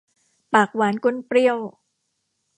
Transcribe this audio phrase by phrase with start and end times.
[0.53, 1.57] ปากหวานก้นเปรี้ยว